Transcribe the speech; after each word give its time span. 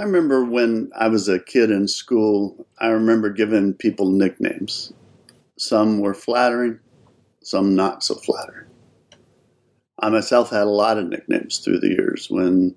I 0.00 0.04
remember 0.04 0.42
when 0.46 0.90
I 0.96 1.08
was 1.08 1.28
a 1.28 1.38
kid 1.38 1.70
in 1.70 1.86
school, 1.86 2.66
I 2.78 2.86
remember 2.86 3.28
giving 3.28 3.74
people 3.74 4.10
nicknames. 4.10 4.94
Some 5.58 6.00
were 6.00 6.14
flattering, 6.14 6.80
some 7.42 7.76
not 7.76 8.02
so 8.02 8.14
flattering. 8.14 8.68
I 9.98 10.08
myself 10.08 10.48
had 10.48 10.62
a 10.62 10.70
lot 10.70 10.96
of 10.96 11.08
nicknames 11.08 11.58
through 11.58 11.80
the 11.80 11.88
years. 11.88 12.28
When 12.30 12.76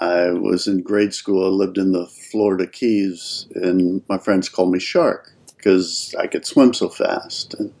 I 0.00 0.30
was 0.30 0.66
in 0.66 0.80
grade 0.80 1.12
school, 1.12 1.44
I 1.44 1.50
lived 1.50 1.76
in 1.76 1.92
the 1.92 2.06
Florida 2.06 2.66
Keys, 2.66 3.46
and 3.54 4.02
my 4.08 4.16
friends 4.16 4.48
called 4.48 4.72
me 4.72 4.78
Shark 4.78 5.30
because 5.54 6.14
I 6.18 6.28
could 6.28 6.46
swim 6.46 6.72
so 6.72 6.88
fast. 6.88 7.52
And 7.52 7.74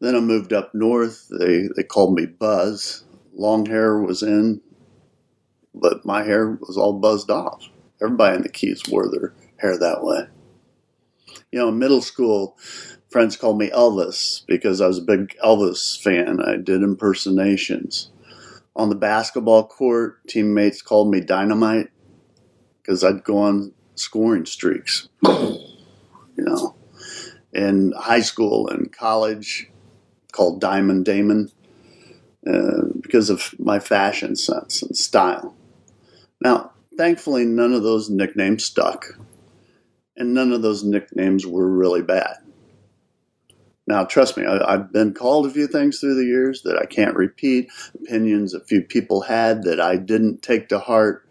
then 0.00 0.16
I 0.16 0.20
moved 0.20 0.52
up 0.52 0.74
north. 0.74 1.28
They, 1.38 1.68
they 1.76 1.84
called 1.84 2.16
me 2.16 2.26
Buzz. 2.26 3.04
Long 3.34 3.66
hair 3.66 4.00
was 4.00 4.20
in, 4.24 4.60
but 5.72 6.04
my 6.04 6.24
hair 6.24 6.58
was 6.60 6.76
all 6.76 6.94
buzzed 6.94 7.30
off. 7.30 7.68
Everybody 8.02 8.36
in 8.36 8.42
the 8.42 8.48
Keys 8.48 8.82
wore 8.88 9.10
their 9.10 9.34
hair 9.58 9.78
that 9.78 10.02
way. 10.02 10.26
You 11.50 11.60
know, 11.60 11.68
in 11.68 11.78
middle 11.78 12.02
school, 12.02 12.58
friends 13.08 13.36
called 13.36 13.58
me 13.58 13.70
Elvis 13.70 14.44
because 14.46 14.80
I 14.80 14.86
was 14.86 14.98
a 14.98 15.02
big 15.02 15.36
Elvis 15.44 16.00
fan. 16.00 16.40
I 16.40 16.56
did 16.56 16.82
impersonations. 16.82 18.10
On 18.76 18.88
the 18.88 18.96
basketball 18.96 19.66
court, 19.66 20.26
teammates 20.26 20.82
called 20.82 21.10
me 21.10 21.20
Dynamite 21.20 21.90
because 22.82 23.04
I'd 23.04 23.24
go 23.24 23.38
on 23.38 23.72
scoring 23.94 24.46
streaks. 24.46 25.08
you 25.22 25.64
know, 26.36 26.74
in 27.52 27.92
high 27.96 28.20
school 28.20 28.68
and 28.68 28.92
college, 28.92 29.70
called 30.32 30.60
Diamond 30.60 31.04
Damon 31.04 31.52
uh, 32.46 32.82
because 33.00 33.30
of 33.30 33.54
my 33.58 33.78
fashion 33.78 34.34
sense 34.34 34.82
and 34.82 34.96
style. 34.96 35.54
Now, 36.42 36.72
thankfully, 36.96 37.44
none 37.44 37.72
of 37.72 37.82
those 37.82 38.10
nicknames 38.10 38.64
stuck, 38.64 39.06
and 40.16 40.34
none 40.34 40.52
of 40.52 40.62
those 40.62 40.84
nicknames 40.84 41.46
were 41.46 41.68
really 41.68 42.02
bad. 42.02 42.36
Now, 43.86 44.04
trust 44.04 44.36
me, 44.36 44.46
I, 44.46 44.72
have 44.72 44.92
been 44.92 45.12
called 45.12 45.46
a 45.46 45.50
few 45.50 45.66
things 45.66 46.00
through 46.00 46.14
the 46.14 46.24
years 46.24 46.62
that 46.62 46.78
I 46.78 46.86
can't 46.86 47.16
repeat, 47.16 47.70
opinions 47.94 48.54
a 48.54 48.64
few 48.64 48.80
people 48.80 49.22
had 49.22 49.64
that 49.64 49.78
I 49.78 49.96
didn't 49.96 50.42
take 50.42 50.68
to 50.70 50.78
heart. 50.78 51.28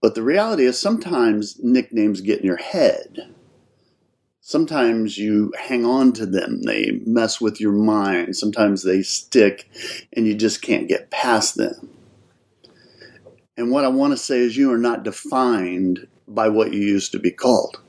But 0.00 0.16
the 0.16 0.22
reality 0.22 0.64
is, 0.64 0.80
sometimes 0.80 1.60
nicknames 1.62 2.22
get 2.22 2.40
in 2.40 2.46
your 2.46 2.56
head. 2.56 3.32
Sometimes 4.40 5.16
you 5.16 5.52
hang 5.56 5.84
on 5.84 6.12
to 6.14 6.26
them, 6.26 6.62
they 6.62 7.00
mess 7.06 7.40
with 7.40 7.60
your 7.60 7.72
mind. 7.72 8.36
Sometimes 8.36 8.82
they 8.82 9.02
stick 9.02 9.70
and 10.12 10.26
you 10.26 10.34
just 10.34 10.60
can't 10.60 10.88
get 10.88 11.12
past 11.12 11.56
them. 11.56 11.90
And 13.56 13.70
what 13.70 13.84
I 13.84 13.88
want 13.88 14.12
to 14.12 14.16
say 14.16 14.38
is, 14.38 14.56
you 14.56 14.72
are 14.72 14.78
not 14.78 15.02
defined 15.02 16.06
by 16.26 16.48
what 16.48 16.72
you 16.72 16.80
used 16.80 17.12
to 17.12 17.18
be 17.18 17.30
called. 17.30 17.80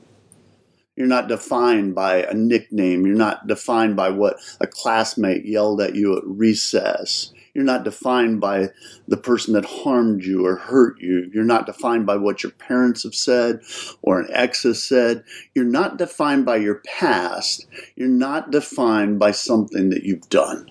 You're 0.96 1.06
not 1.06 1.28
defined 1.28 1.94
by 1.94 2.22
a 2.22 2.34
nickname. 2.34 3.06
You're 3.06 3.16
not 3.16 3.46
defined 3.46 3.96
by 3.96 4.10
what 4.10 4.36
a 4.60 4.66
classmate 4.66 5.44
yelled 5.44 5.80
at 5.80 5.94
you 5.94 6.16
at 6.16 6.22
recess. 6.24 7.32
You're 7.54 7.64
not 7.64 7.84
defined 7.84 8.40
by 8.40 8.70
the 9.06 9.16
person 9.16 9.54
that 9.54 9.64
harmed 9.64 10.24
you 10.24 10.44
or 10.44 10.56
hurt 10.56 11.00
you. 11.00 11.30
You're 11.32 11.44
not 11.44 11.66
defined 11.66 12.04
by 12.04 12.16
what 12.16 12.42
your 12.42 12.52
parents 12.52 13.04
have 13.04 13.14
said 13.14 13.60
or 14.02 14.20
an 14.20 14.28
ex 14.32 14.64
has 14.64 14.82
said. 14.82 15.24
You're 15.54 15.64
not 15.64 15.96
defined 15.96 16.44
by 16.44 16.56
your 16.56 16.82
past. 16.84 17.66
You're 17.94 18.08
not 18.08 18.50
defined 18.50 19.18
by 19.18 19.30
something 19.30 19.90
that 19.90 20.02
you've 20.02 20.28
done. 20.28 20.70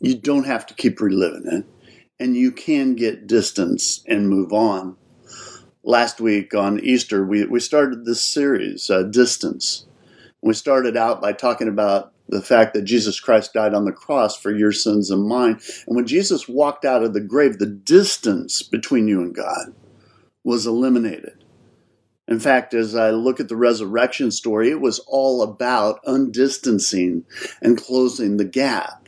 You 0.00 0.14
don't 0.14 0.46
have 0.46 0.66
to 0.66 0.74
keep 0.74 1.00
reliving 1.00 1.46
it, 1.46 1.66
and 2.20 2.36
you 2.36 2.52
can 2.52 2.94
get 2.94 3.26
distance 3.26 4.04
and 4.06 4.28
move 4.28 4.52
on 4.52 4.96
last 5.88 6.20
week 6.20 6.54
on 6.54 6.78
Easter, 6.80 7.24
we, 7.24 7.44
we 7.46 7.58
started 7.58 8.04
this 8.04 8.22
series, 8.22 8.90
uh, 8.90 9.02
Distance. 9.04 9.86
We 10.42 10.52
started 10.52 10.96
out 10.96 11.20
by 11.20 11.32
talking 11.32 11.66
about 11.66 12.12
the 12.28 12.42
fact 12.42 12.74
that 12.74 12.82
Jesus 12.82 13.18
Christ 13.18 13.54
died 13.54 13.72
on 13.72 13.86
the 13.86 13.92
cross 13.92 14.36
for 14.36 14.54
your 14.54 14.70
sins 14.70 15.10
and 15.10 15.26
mine. 15.26 15.58
And 15.86 15.96
when 15.96 16.06
Jesus 16.06 16.46
walked 16.46 16.84
out 16.84 17.02
of 17.02 17.14
the 17.14 17.22
grave, 17.22 17.58
the 17.58 17.66
distance 17.66 18.62
between 18.62 19.08
you 19.08 19.22
and 19.22 19.34
God 19.34 19.74
was 20.44 20.66
eliminated. 20.66 21.44
In 22.28 22.38
fact, 22.38 22.74
as 22.74 22.94
I 22.94 23.10
look 23.10 23.40
at 23.40 23.48
the 23.48 23.56
resurrection 23.56 24.30
story, 24.30 24.70
it 24.70 24.82
was 24.82 24.98
all 25.06 25.42
about 25.42 26.00
undistancing 26.06 27.24
and 27.62 27.78
closing 27.78 28.36
the 28.36 28.44
gap 28.44 29.07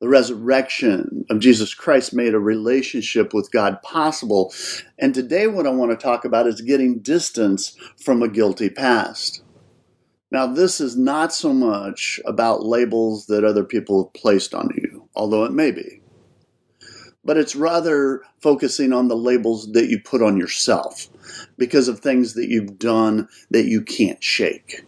the 0.00 0.08
resurrection 0.08 1.24
of 1.30 1.40
Jesus 1.40 1.74
Christ 1.74 2.12
made 2.12 2.34
a 2.34 2.38
relationship 2.38 3.32
with 3.32 3.50
God 3.50 3.80
possible. 3.82 4.52
And 4.98 5.14
today, 5.14 5.46
what 5.46 5.66
I 5.66 5.70
want 5.70 5.90
to 5.90 5.96
talk 5.96 6.24
about 6.24 6.46
is 6.46 6.60
getting 6.60 6.98
distance 6.98 7.76
from 8.02 8.22
a 8.22 8.28
guilty 8.28 8.68
past. 8.68 9.42
Now, 10.30 10.46
this 10.46 10.80
is 10.80 10.96
not 10.96 11.32
so 11.32 11.52
much 11.52 12.20
about 12.26 12.64
labels 12.64 13.26
that 13.26 13.44
other 13.44 13.64
people 13.64 14.04
have 14.04 14.12
placed 14.12 14.54
on 14.54 14.68
you, 14.76 15.08
although 15.14 15.44
it 15.44 15.52
may 15.52 15.70
be, 15.70 16.02
but 17.24 17.36
it's 17.36 17.56
rather 17.56 18.22
focusing 18.40 18.92
on 18.92 19.08
the 19.08 19.16
labels 19.16 19.72
that 19.72 19.88
you 19.88 20.00
put 20.00 20.22
on 20.22 20.36
yourself 20.36 21.08
because 21.56 21.88
of 21.88 22.00
things 22.00 22.34
that 22.34 22.48
you've 22.48 22.78
done 22.78 23.28
that 23.50 23.66
you 23.66 23.82
can't 23.82 24.22
shake. 24.22 24.84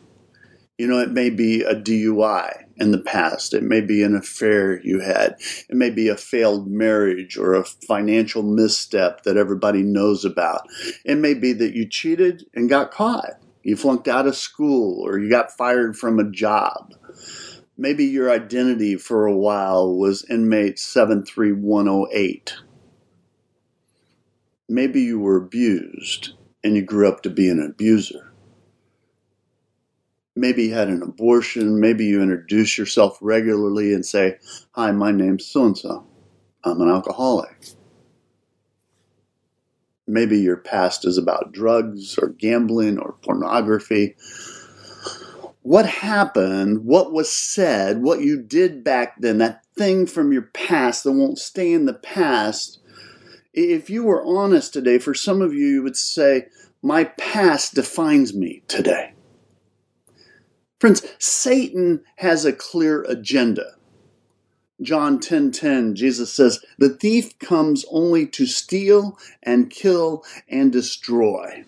You 0.79 0.87
know, 0.87 1.01
it 1.01 1.11
may 1.11 1.29
be 1.29 1.63
a 1.63 1.75
DUI 1.75 2.65
in 2.77 2.93
the 2.93 3.01
past. 3.01 3.53
It 3.53 3.65
may 3.65 3.81
be 3.81 4.05
an 4.05 4.15
affair 4.15 4.81
you 4.85 5.01
had. 5.01 5.35
It 5.69 5.75
may 5.75 5.91
be 5.91 6.07
a 6.09 6.17
failed 6.17 6.69
marriage 6.69 7.37
or 7.37 7.55
a 7.55 7.65
financial 7.65 8.45
misstep 8.45 9.25
that 9.25 9.37
everybody 9.37 9.83
knows 9.83 10.25
about. 10.25 10.69
It 11.05 11.17
may 11.17 11.35
be 11.35 11.53
that 11.55 11.75
you 11.75 11.85
cheated 11.89 12.47
and 12.55 12.69
got 12.69 12.93
caught. 12.93 13.41
You 13.65 13.77
flunked 13.77 14.07
out 14.07 14.29
of 14.29 14.37
school 14.37 15.05
or 15.05 15.19
you 15.19 15.29
got 15.29 15.51
fired 15.51 15.97
from 15.97 16.21
a 16.21 16.31
job. 16.31 16.95
Maybe 17.77 18.05
your 18.05 18.31
identity 18.31 18.97
for 18.97 19.27
a 19.27 19.37
while 19.37 19.93
was 19.93 20.25
inmate 20.31 20.79
73108. 20.79 22.55
Maybe 24.69 25.01
you 25.01 25.19
were 25.19 25.37
abused 25.37 26.35
and 26.63 26.77
you 26.77 26.83
grew 26.83 27.09
up 27.09 27.23
to 27.23 27.31
be 27.31 27.49
an 27.49 27.61
abuser 27.61 28.28
maybe 30.39 30.65
you 30.65 30.75
had 30.75 30.89
an 30.89 31.03
abortion, 31.03 31.81
maybe 31.81 32.07
you 32.07 32.23
introduce 32.23 32.79
yourself 32.79 33.19
regularly 33.21 33.93
and 33.93 34.07
say, 34.07 34.39
Hi, 34.73 34.93
my 34.93 35.11
name's 35.11 35.47
so 35.47 35.67
and 35.67 35.77
so. 35.77 36.07
I'm 36.65 36.81
an 36.81 36.89
alcoholic. 36.89 37.67
Maybe 40.07 40.39
your 40.39 40.57
past 40.57 41.07
is 41.07 41.19
about 41.19 41.53
drugs 41.53 42.17
or 42.19 42.29
gambling 42.29 42.99
or 42.99 43.17
pornography. 43.23 44.17
What 45.63 45.87
happened, 45.87 46.85
what 46.85 47.13
was 47.13 47.31
said, 47.31 48.03
what 48.03 48.23
you 48.23 48.41
did 48.41 48.83
back 48.83 49.21
then, 49.21 49.39
that 49.39 49.65
thing 49.77 50.07
from 50.07 50.33
your 50.33 50.43
past 50.43 51.05
that 51.05 51.13
won't 51.13 51.39
stay 51.39 51.73
in 51.73 51.85
the 51.85 51.95
past, 51.95 52.81
if 53.53 53.91
you 53.91 54.05
were 54.05 54.25
honest 54.25 54.73
today, 54.73 54.99
for 54.99 55.15
some 55.15 55.43
of 55.43 55.53
you, 55.53 55.67
you 55.67 55.83
would 55.83 55.97
say, 55.97 56.47
My 56.81 57.05
past 57.05 57.75
defines 57.75 58.33
me 58.33 58.63
today. 58.69 59.13
Friends, 60.79 61.03
Satan 61.19 62.03
has 62.17 62.45
a 62.45 62.53
clear 62.53 63.03
agenda. 63.03 63.75
John 64.81 65.19
10:10 65.19 65.21
10, 65.21 65.51
10, 65.51 65.95
Jesus 65.97 66.33
says, 66.33 66.61
"The 66.79 66.91
thief 66.91 67.37
comes 67.41 67.85
only 67.91 68.27
to 68.29 68.47
steal 68.47 69.19
and 69.43 69.71
kill 69.71 70.25
and 70.49 70.71
destroy." 70.71 71.65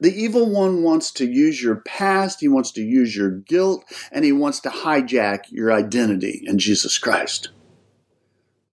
The 0.00 0.14
evil 0.14 0.50
one 0.50 0.82
wants 0.82 1.10
to 1.12 1.26
use 1.26 1.62
your 1.62 1.76
past, 1.76 2.40
he 2.40 2.48
wants 2.48 2.70
to 2.72 2.82
use 2.82 3.16
your 3.16 3.30
guilt, 3.30 3.84
and 4.10 4.24
he 4.24 4.32
wants 4.32 4.60
to 4.60 4.68
hijack 4.68 5.50
your 5.50 5.72
identity 5.72 6.42
in 6.44 6.58
Jesus 6.58 6.98
Christ. 6.98 7.48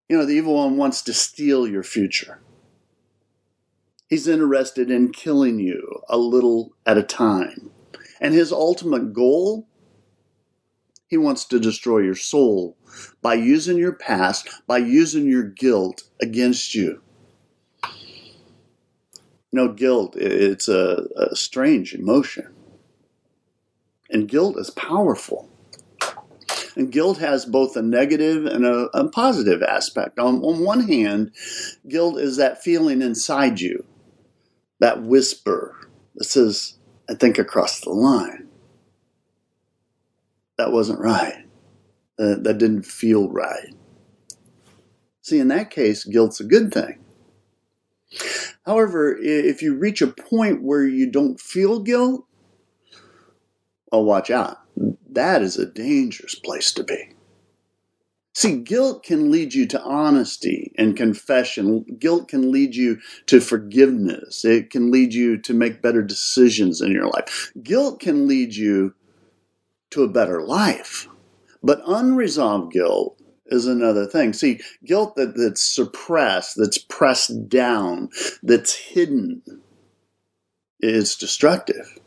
You 0.09 0.17
know, 0.17 0.25
the 0.25 0.33
evil 0.33 0.55
one 0.55 0.75
wants 0.75 1.01
to 1.03 1.13
steal 1.13 1.65
your 1.65 1.83
future. 1.83 2.41
He's 4.09 4.27
interested 4.27 4.89
in 4.91 5.13
killing 5.13 5.59
you 5.59 6.01
a 6.09 6.17
little 6.17 6.73
at 6.85 6.97
a 6.97 7.03
time. 7.03 7.71
And 8.19 8.33
his 8.33 8.51
ultimate 8.51 9.13
goal, 9.13 9.67
he 11.07 11.17
wants 11.17 11.45
to 11.45 11.59
destroy 11.59 11.99
your 11.99 12.15
soul 12.15 12.77
by 13.21 13.33
using 13.35 13.77
your 13.77 13.93
past, 13.93 14.49
by 14.67 14.77
using 14.77 15.27
your 15.27 15.43
guilt 15.43 16.03
against 16.21 16.75
you. 16.75 17.01
No 19.51 19.73
guilt, 19.73 20.15
it's 20.15 20.67
a, 20.67 21.07
a 21.15 21.35
strange 21.35 21.93
emotion. 21.93 22.53
And 24.09 24.27
guilt 24.27 24.57
is 24.57 24.69
powerful. 24.69 25.49
And 26.75 26.91
guilt 26.91 27.17
has 27.17 27.45
both 27.45 27.75
a 27.75 27.81
negative 27.81 28.45
and 28.45 28.65
a, 28.65 28.89
a 28.93 29.09
positive 29.09 29.63
aspect. 29.63 30.19
On, 30.19 30.43
on 30.43 30.63
one 30.63 30.87
hand, 30.87 31.31
guilt 31.87 32.19
is 32.19 32.37
that 32.37 32.63
feeling 32.63 33.01
inside 33.01 33.59
you, 33.59 33.85
that 34.79 35.01
whisper 35.01 35.75
that 36.15 36.25
says, 36.25 36.78
I 37.09 37.15
think, 37.15 37.39
across 37.39 37.81
the 37.81 37.89
line. 37.89 38.47
That 40.57 40.71
wasn't 40.71 40.99
right. 40.99 41.45
Uh, 42.19 42.35
that 42.41 42.57
didn't 42.59 42.83
feel 42.83 43.29
right. 43.29 43.73
See, 45.21 45.39
in 45.39 45.47
that 45.47 45.71
case, 45.71 46.03
guilt's 46.03 46.39
a 46.39 46.43
good 46.43 46.73
thing. 46.73 46.99
However, 48.65 49.17
if 49.19 49.61
you 49.61 49.75
reach 49.75 50.01
a 50.01 50.07
point 50.07 50.61
where 50.61 50.85
you 50.85 51.09
don't 51.09 51.39
feel 51.39 51.79
guilt, 51.79 52.25
oh, 53.91 54.03
watch 54.03 54.29
out. 54.29 54.57
That 55.11 55.41
is 55.41 55.57
a 55.57 55.65
dangerous 55.65 56.35
place 56.35 56.71
to 56.73 56.83
be. 56.83 57.13
See, 58.39 58.55
guilt 58.55 59.03
can 59.03 59.31
lead 59.31 59.53
you 59.53 59.67
to 59.67 59.81
honesty 59.81 60.71
and 60.77 60.95
confession. 60.95 61.83
Guilt 61.99 62.29
can 62.29 62.53
lead 62.53 62.73
you 62.73 63.01
to 63.25 63.41
forgiveness. 63.41 64.45
It 64.45 64.69
can 64.69 64.91
lead 64.91 65.13
you 65.13 65.37
to 65.39 65.53
make 65.53 65.81
better 65.81 66.01
decisions 66.01 66.79
in 66.79 66.93
your 66.93 67.07
life. 67.07 67.51
Guilt 67.61 67.99
can 67.99 68.29
lead 68.29 68.55
you 68.55 68.93
to 69.89 70.03
a 70.03 70.07
better 70.07 70.41
life. 70.41 71.09
But 71.61 71.81
unresolved 71.85 72.71
guilt 72.71 73.21
is 73.47 73.67
another 73.67 74.05
thing. 74.05 74.31
See, 74.31 74.61
guilt 74.85 75.17
that, 75.17 75.35
that's 75.35 75.61
suppressed, 75.61 76.55
that's 76.55 76.77
pressed 76.77 77.49
down, 77.49 78.07
that's 78.41 78.73
hidden 78.73 79.41
is 80.79 81.17
destructive. 81.17 81.98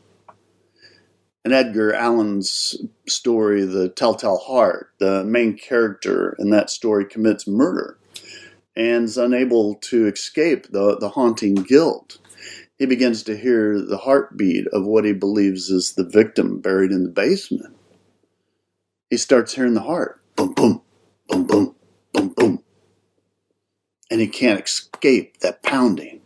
In 1.44 1.52
Edgar 1.52 1.92
Allan's 1.92 2.76
story, 3.08 3.64
The 3.64 3.88
Telltale 3.88 4.38
Heart, 4.38 4.92
the 4.98 5.24
main 5.24 5.58
character 5.58 6.36
in 6.38 6.50
that 6.50 6.70
story 6.70 7.04
commits 7.04 7.48
murder 7.48 7.98
and 8.76 9.04
is 9.04 9.18
unable 9.18 9.74
to 9.76 10.06
escape 10.06 10.68
the, 10.70 10.96
the 10.98 11.10
haunting 11.10 11.56
guilt. 11.56 12.18
He 12.78 12.86
begins 12.86 13.22
to 13.24 13.36
hear 13.36 13.80
the 13.80 13.98
heartbeat 13.98 14.66
of 14.68 14.86
what 14.86 15.04
he 15.04 15.12
believes 15.12 15.68
is 15.68 15.92
the 15.92 16.04
victim 16.04 16.60
buried 16.60 16.92
in 16.92 17.02
the 17.02 17.10
basement. 17.10 17.76
He 19.10 19.16
starts 19.16 19.54
hearing 19.54 19.74
the 19.74 19.82
heart 19.82 20.20
boom, 20.36 20.54
boom, 20.54 20.82
boom, 21.28 21.46
boom, 21.46 21.74
boom, 22.12 22.28
boom. 22.30 22.64
And 24.10 24.20
he 24.20 24.28
can't 24.28 24.64
escape 24.64 25.40
that 25.40 25.62
pounding. 25.62 26.20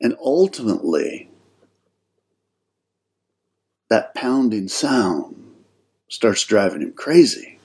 And 0.00 0.16
ultimately, 0.22 1.29
that 3.90 4.14
pounding 4.14 4.68
sound 4.68 5.36
starts 6.08 6.44
driving 6.44 6.82
him 6.82 6.92
crazy. 6.94 7.60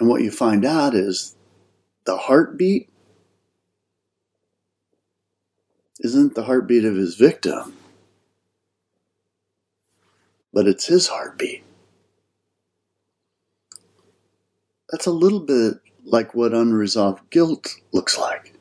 And 0.00 0.08
what 0.08 0.22
you 0.22 0.30
find 0.30 0.64
out 0.64 0.94
is 0.94 1.36
the 2.04 2.16
heartbeat 2.16 2.88
isn't 6.00 6.34
the 6.34 6.44
heartbeat 6.44 6.84
of 6.84 6.96
his 6.96 7.16
victim, 7.16 7.74
but 10.52 10.68
it's 10.68 10.86
his 10.86 11.08
heartbeat. 11.08 11.64
That's 14.90 15.06
a 15.06 15.12
little 15.12 15.40
bit 15.40 15.74
like 16.04 16.34
what 16.34 16.54
unresolved 16.54 17.30
guilt 17.30 17.76
looks 17.92 18.18
like. 18.18 18.57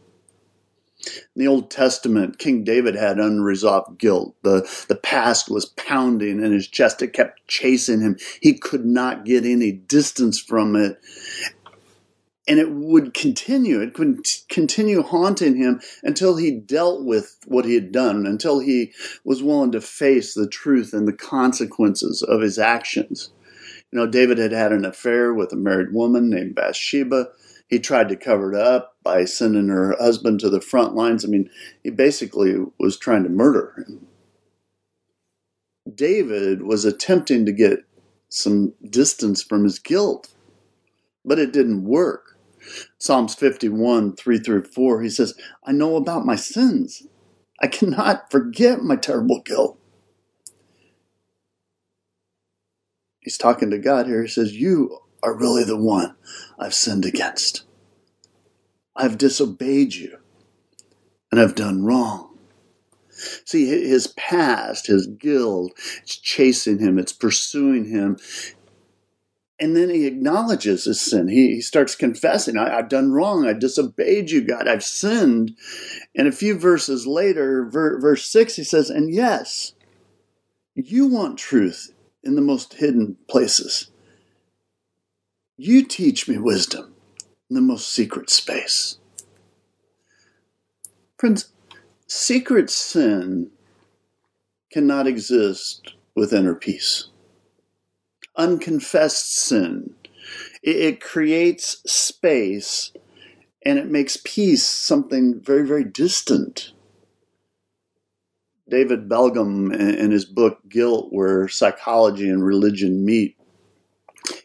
In 1.35 1.41
the 1.41 1.47
Old 1.47 1.71
Testament, 1.71 2.39
King 2.39 2.63
David 2.63 2.95
had 2.95 3.19
unresolved 3.19 3.99
guilt. 3.99 4.35
The, 4.43 4.67
the 4.87 4.95
past 4.95 5.49
was 5.49 5.65
pounding 5.65 6.43
in 6.43 6.51
his 6.51 6.67
chest. 6.67 7.01
It 7.01 7.13
kept 7.13 7.47
chasing 7.47 8.01
him. 8.01 8.17
He 8.41 8.57
could 8.57 8.85
not 8.85 9.25
get 9.25 9.45
any 9.45 9.71
distance 9.71 10.39
from 10.39 10.75
it. 10.75 10.99
And 12.47 12.59
it 12.59 12.71
would 12.71 13.13
continue. 13.13 13.81
It 13.81 13.99
would 13.99 14.25
continue 14.47 15.03
haunting 15.03 15.57
him 15.57 15.81
until 16.01 16.37
he 16.37 16.51
dealt 16.51 17.03
with 17.03 17.37
what 17.45 17.65
he 17.65 17.75
had 17.75 17.91
done, 17.91 18.25
until 18.25 18.59
he 18.59 18.93
was 19.25 19.43
willing 19.43 19.73
to 19.73 19.81
face 19.81 20.33
the 20.33 20.47
truth 20.47 20.93
and 20.93 21.07
the 21.07 21.13
consequences 21.13 22.23
of 22.23 22.41
his 22.41 22.57
actions. 22.57 23.31
You 23.91 23.99
know, 23.99 24.07
David 24.07 24.37
had 24.37 24.51
had 24.51 24.71
an 24.71 24.85
affair 24.85 25.33
with 25.33 25.51
a 25.51 25.57
married 25.57 25.93
woman 25.93 26.29
named 26.29 26.55
Bathsheba. 26.55 27.29
He 27.67 27.79
tried 27.79 28.09
to 28.09 28.15
cover 28.15 28.53
it 28.53 28.59
up 28.59 28.95
by 29.03 29.25
sending 29.25 29.67
her 29.67 29.95
husband 29.99 30.39
to 30.39 30.49
the 30.49 30.61
front 30.61 30.95
lines. 30.95 31.25
I 31.25 31.27
mean, 31.27 31.49
he 31.83 31.89
basically 31.89 32.55
was 32.79 32.97
trying 32.97 33.23
to 33.23 33.29
murder 33.29 33.73
him. 33.77 34.07
David 35.93 36.63
was 36.63 36.85
attempting 36.85 37.45
to 37.45 37.51
get 37.51 37.79
some 38.29 38.73
distance 38.89 39.41
from 39.41 39.63
his 39.63 39.79
guilt, 39.79 40.33
but 41.25 41.39
it 41.39 41.53
didn't 41.53 41.83
work. 41.83 42.37
Psalms 42.97 43.35
51, 43.35 44.15
3 44.15 44.39
through 44.39 44.63
4, 44.63 45.01
he 45.01 45.09
says, 45.09 45.33
I 45.65 45.71
know 45.71 45.95
about 45.95 46.25
my 46.25 46.35
sins. 46.35 47.03
I 47.61 47.67
cannot 47.67 48.29
forget 48.31 48.81
my 48.81 48.95
terrible 48.95 49.41
guilt. 49.41 49.79
He's 53.19 53.37
talking 53.37 53.69
to 53.71 53.77
God 53.77 54.07
here. 54.07 54.21
He 54.21 54.27
says, 54.29 54.53
You 54.53 54.99
are 55.23 55.35
really 55.35 55.63
the 55.63 55.77
one 55.77 56.15
I've 56.59 56.73
sinned 56.73 57.05
against. 57.05 57.63
I've 58.95 59.17
disobeyed 59.17 59.93
you 59.93 60.17
and 61.31 61.39
I've 61.39 61.55
done 61.55 61.83
wrong. 61.83 62.37
See, 63.45 63.65
his 63.65 64.07
past, 64.07 64.87
his 64.87 65.07
guilt, 65.07 65.73
it's 66.03 66.17
chasing 66.17 66.79
him, 66.79 66.99
it's 66.99 67.13
pursuing 67.13 67.85
him. 67.85 68.17
And 69.59 69.75
then 69.75 69.89
he 69.89 70.05
acknowledges 70.05 70.85
his 70.85 71.01
sin. 71.01 71.27
He, 71.27 71.55
he 71.55 71.61
starts 71.61 71.95
confessing, 71.95 72.57
I, 72.57 72.75
have 72.75 72.89
done 72.89 73.11
wrong. 73.11 73.47
I 73.47 73.53
disobeyed 73.53 74.29
you, 74.29 74.41
God. 74.41 74.67
I've 74.67 74.83
sinned. 74.83 75.57
And 76.15 76.27
a 76.27 76.31
few 76.31 76.59
verses 76.59 77.07
later, 77.07 77.65
ver, 77.65 77.99
verse 77.99 78.27
6, 78.27 78.55
he 78.55 78.63
says, 78.63 78.91
And 78.91 79.11
yes, 79.11 79.73
you 80.75 81.07
want 81.07 81.39
truth 81.39 81.91
in 82.23 82.35
the 82.35 82.41
most 82.41 82.75
hidden 82.75 83.17
places. 83.27 83.89
You 85.59 85.83
teach 85.83 86.27
me 86.27 86.37
wisdom 86.37 86.93
in 87.49 87.55
the 87.55 87.61
most 87.61 87.89
secret 87.91 88.29
space. 88.29 88.99
Friends, 91.17 91.51
secret 92.05 92.69
sin 92.69 93.49
cannot 94.71 95.07
exist 95.07 95.93
with 96.15 96.31
inner 96.31 96.53
peace. 96.53 97.07
Unconfessed 98.35 99.35
sin, 99.35 99.95
it, 100.61 101.01
creates 101.01 101.81
space 101.91 102.91
and 103.65 103.79
it 103.79 103.87
makes 103.89 104.19
peace 104.23 104.63
something 104.63 105.41
very, 105.41 105.65
very 105.65 105.83
distant. 105.83 106.71
David 108.69 109.09
Belgum, 109.09 109.73
in 109.73 110.11
his 110.11 110.25
book 110.25 110.59
Guilt, 110.69 111.07
where 111.11 111.47
psychology 111.47 112.29
and 112.29 112.45
religion 112.45 113.03
meet, 113.03 113.36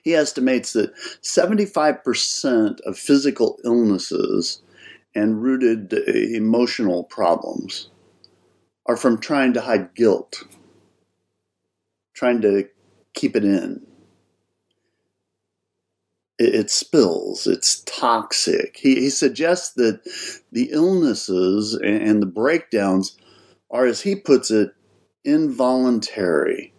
he 0.03 0.15
estimates 0.15 0.73
that 0.73 0.95
75% 1.23 2.81
of 2.81 2.99
physical 2.99 3.59
illnesses 3.65 4.63
and 5.15 5.43
rooted 5.43 5.93
uh, 5.93 6.13
emotional 6.13 7.05
problems 7.05 7.89
are 8.87 8.97
from 8.97 9.19
trying 9.19 9.53
to 9.53 9.61
hide 9.61 9.95
guilt, 9.95 10.45
trying 12.15 12.41
to 12.43 12.69
keep 13.15 13.37
it 13.37 13.45
in. 13.45 13.87
It, 16.39 16.71
spills, 16.71 17.47
it's 17.47 17.85
toxic. 17.87 18.77
He, 18.77 18.97
he 18.97 19.11
suggests 19.11 19.75
that 19.75 20.01
the 20.51 20.71
illnesses 20.73 21.75
and 21.75 22.21
the 22.21 22.27
breakdowns 22.27 23.17
are, 23.71 23.87
as 23.87 24.01
he 24.01 24.17
puts 24.17 24.51
it, 24.51 24.75
involuntary 25.25 26.73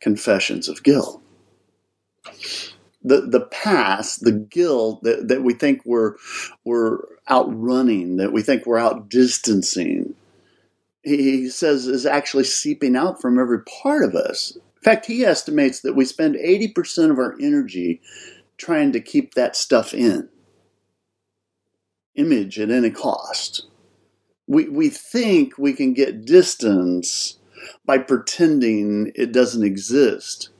confessions 0.00 0.66
of 0.66 0.82
guilt. 0.82 1.21
The, 3.04 3.22
the 3.22 3.46
past, 3.50 4.22
the 4.22 4.32
guilt 4.32 5.02
that, 5.02 5.28
that 5.28 5.42
we 5.42 5.54
think 5.54 5.82
we're, 5.84 6.14
we're 6.64 6.98
outrunning, 7.28 8.16
that 8.16 8.32
we 8.32 8.42
think 8.42 8.64
we're 8.64 8.78
outdistancing, 8.78 10.14
he 11.02 11.48
says 11.48 11.88
is 11.88 12.06
actually 12.06 12.44
seeping 12.44 12.94
out 12.94 13.20
from 13.20 13.40
every 13.40 13.64
part 13.64 14.04
of 14.04 14.14
us. 14.14 14.54
In 14.54 14.82
fact, 14.82 15.06
he 15.06 15.24
estimates 15.24 15.80
that 15.80 15.96
we 15.96 16.04
spend 16.04 16.36
80% 16.36 17.10
of 17.10 17.18
our 17.18 17.34
energy 17.40 18.00
trying 18.56 18.92
to 18.92 19.00
keep 19.00 19.34
that 19.34 19.56
stuff 19.56 19.92
in. 19.92 20.28
Image 22.14 22.60
at 22.60 22.70
any 22.70 22.90
cost 22.90 23.66
we, 24.46 24.68
we 24.68 24.88
think 24.90 25.56
we 25.58 25.72
can 25.72 25.94
get 25.94 26.24
distance 26.24 27.38
by 27.84 27.98
pretending 27.98 29.12
it 29.14 29.32
doesn't 29.32 29.64
exist, 29.64 30.50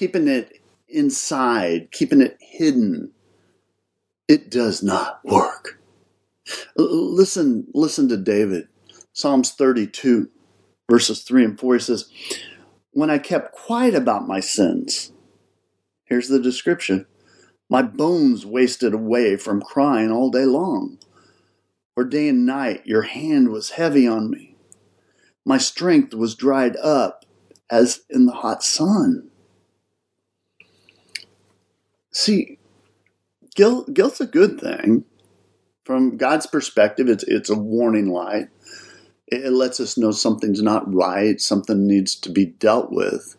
keeping 0.00 0.28
it 0.28 0.62
inside, 0.88 1.92
keeping 1.92 2.22
it 2.22 2.38
hidden. 2.40 3.10
It 4.28 4.50
does 4.50 4.82
not 4.82 5.20
work. 5.22 5.78
Listen, 6.74 7.66
listen 7.74 8.08
to 8.08 8.16
David, 8.16 8.68
Psalms 9.12 9.52
32, 9.52 10.30
verses 10.90 11.20
3 11.20 11.44
and 11.44 11.60
4. 11.60 11.74
He 11.74 11.80
says, 11.80 12.10
When 12.92 13.10
I 13.10 13.18
kept 13.18 13.52
quiet 13.52 13.94
about 13.94 14.26
my 14.26 14.40
sins, 14.40 15.12
here's 16.06 16.28
the 16.28 16.40
description 16.40 17.04
my 17.68 17.82
bones 17.82 18.46
wasted 18.46 18.94
away 18.94 19.36
from 19.36 19.60
crying 19.60 20.10
all 20.10 20.30
day 20.30 20.46
long 20.46 20.96
for 21.94 22.04
day 22.04 22.30
and 22.30 22.46
night 22.46 22.86
your 22.86 23.02
hand 23.02 23.50
was 23.50 23.72
heavy 23.72 24.08
on 24.08 24.30
me. 24.30 24.56
My 25.44 25.58
strength 25.58 26.14
was 26.14 26.34
dried 26.34 26.76
up 26.76 27.26
as 27.70 28.00
in 28.08 28.24
the 28.24 28.32
hot 28.32 28.64
sun. 28.64 29.29
See, 32.12 32.58
guilt, 33.54 33.94
guilt's 33.94 34.20
a 34.20 34.26
good 34.26 34.60
thing. 34.60 35.04
From 35.84 36.16
God's 36.16 36.46
perspective, 36.46 37.08
it's, 37.08 37.24
it's 37.24 37.50
a 37.50 37.58
warning 37.58 38.10
light. 38.10 38.48
It, 39.26 39.52
lets 39.52 39.78
us 39.78 39.96
know 39.96 40.10
something's 40.10 40.60
not 40.60 40.92
right, 40.92 41.40
something 41.40 41.86
needs 41.86 42.16
to 42.16 42.30
be 42.30 42.46
dealt 42.46 42.90
with. 42.90 43.36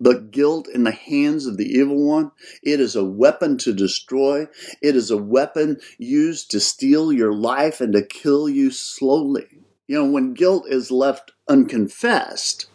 But 0.00 0.30
guilt 0.30 0.68
in 0.68 0.84
the 0.84 0.92
hands 0.92 1.46
of 1.46 1.56
the 1.56 1.66
evil 1.66 2.06
one, 2.06 2.30
it 2.62 2.78
is 2.78 2.94
a 2.94 3.04
weapon 3.04 3.58
to 3.58 3.72
destroy. 3.72 4.46
It 4.80 4.94
is 4.94 5.10
a 5.10 5.16
weapon 5.16 5.80
used 5.98 6.52
to 6.52 6.60
steal 6.60 7.12
your 7.12 7.32
life 7.32 7.80
and 7.80 7.92
to 7.94 8.02
kill 8.02 8.48
you 8.48 8.70
slowly. 8.70 9.46
You 9.88 9.98
know, 9.98 10.10
when 10.10 10.34
guilt 10.34 10.66
is 10.68 10.92
left 10.92 11.32
unconfessed, 11.48 12.66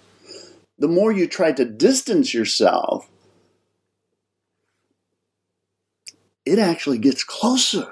the 0.77 0.89
more 0.89 1.13
you 1.13 1.27
try 1.27 1.53
to 1.53 1.63
distance 1.63 2.33
yourself, 2.33 3.09
it 6.45 6.59
actually 6.59 6.97
gets 6.97 7.23
closer. 7.23 7.91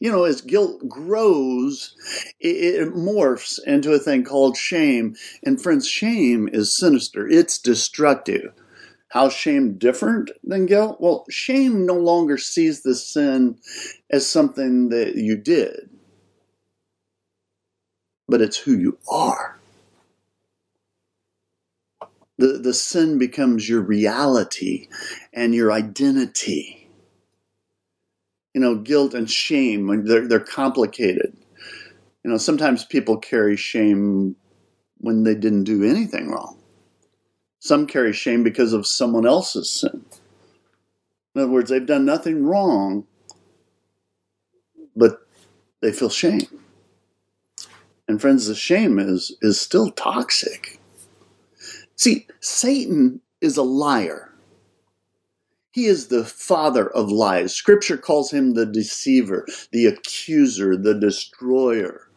You 0.00 0.10
know, 0.10 0.24
as 0.24 0.40
guilt 0.40 0.88
grows, 0.88 1.94
it, 2.40 2.56
it, 2.86 2.94
morphs 2.94 3.60
into 3.64 3.92
a 3.92 4.00
thing 4.00 4.24
called 4.24 4.56
shame. 4.56 5.14
And 5.44 5.62
friends, 5.62 5.86
shame 5.86 6.48
is 6.52 6.76
sinister, 6.76 7.28
it's 7.28 7.58
destructive. 7.58 8.52
How's 9.08 9.34
shame 9.34 9.74
different 9.78 10.30
than 10.42 10.66
guilt? 10.66 10.96
Well, 11.00 11.26
shame 11.28 11.86
no 11.86 11.94
longer 11.94 12.38
sees 12.38 12.82
the 12.82 12.94
sin 12.94 13.58
as 14.10 14.26
something 14.26 14.88
that 14.88 15.16
you 15.16 15.36
did, 15.36 15.90
but 18.26 18.40
it's 18.40 18.56
who 18.56 18.76
you 18.76 18.98
are. 19.08 19.51
The, 22.42 22.58
the 22.58 22.74
sin 22.74 23.18
becomes 23.18 23.68
your 23.68 23.82
reality 23.82 24.88
and 25.32 25.54
your 25.54 25.70
identity. 25.70 26.88
You 28.52 28.60
know, 28.60 28.74
guilt 28.74 29.14
and 29.14 29.30
shame, 29.30 30.04
they're, 30.04 30.26
they're 30.26 30.40
complicated. 30.40 31.36
You 32.24 32.32
know, 32.32 32.38
sometimes 32.38 32.84
people 32.84 33.16
carry 33.18 33.56
shame 33.56 34.34
when 34.98 35.22
they 35.22 35.36
didn't 35.36 35.62
do 35.62 35.84
anything 35.84 36.32
wrong. 36.32 36.58
Some 37.60 37.86
carry 37.86 38.12
shame 38.12 38.42
because 38.42 38.72
of 38.72 38.88
someone 38.88 39.24
else's 39.24 39.70
sin. 39.70 40.04
In 41.36 41.42
other 41.42 41.52
words, 41.52 41.70
they've 41.70 41.86
done 41.86 42.04
nothing 42.04 42.44
wrong, 42.44 43.06
but 44.96 45.28
they 45.80 45.92
feel 45.92 46.10
shame. 46.10 46.64
And 48.08 48.20
friends, 48.20 48.48
the 48.48 48.56
shame 48.56 48.98
is, 48.98 49.36
is 49.42 49.60
still 49.60 49.92
toxic. 49.92 50.80
See, 52.02 52.26
Satan 52.40 53.20
is 53.40 53.56
a 53.56 53.62
liar. 53.62 54.32
He 55.70 55.84
is 55.84 56.08
the 56.08 56.24
father 56.24 56.90
of 56.90 57.12
lies. 57.12 57.54
Scripture 57.54 57.96
calls 57.96 58.32
him 58.32 58.54
the 58.54 58.66
deceiver, 58.66 59.46
the 59.70 59.86
accuser, 59.86 60.76
the 60.76 60.98
destroyer. 60.98 62.08